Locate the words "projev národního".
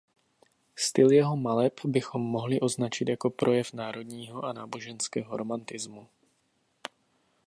3.29-4.45